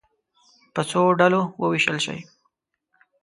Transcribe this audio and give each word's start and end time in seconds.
په 0.73 0.81
څو 0.89 1.01
ډلو 1.19 1.41
وویشل 1.61 1.97
شئ. 2.05 2.19